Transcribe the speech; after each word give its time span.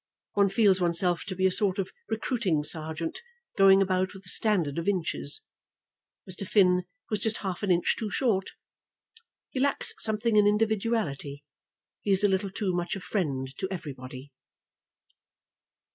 One 0.33 0.49
feels 0.49 0.81
oneself 0.81 1.25
to 1.25 1.35
be 1.35 1.45
a 1.45 1.51
sort 1.51 1.77
of 1.77 1.91
recruiting 2.09 2.63
sergeant, 2.63 3.21
going 3.55 3.83
about 3.83 4.15
with 4.15 4.25
a 4.25 4.29
standard 4.29 4.79
of 4.79 4.87
inches. 4.89 5.43
Mr. 6.27 6.47
Finn 6.47 6.85
was 7.11 7.19
just 7.19 7.37
half 7.45 7.61
an 7.61 7.69
inch 7.69 7.95
too 7.95 8.09
short. 8.09 8.49
He 9.51 9.59
lacks 9.59 9.93
something 9.99 10.37
in 10.37 10.47
individuality. 10.47 11.43
He 12.01 12.09
is 12.09 12.23
a 12.23 12.27
little 12.29 12.49
too 12.49 12.73
much 12.73 12.95
a 12.95 12.99
friend 12.99 13.53
to 13.59 13.67
everybody." 13.69 14.31